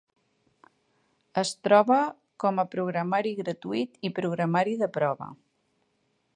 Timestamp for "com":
2.45-2.63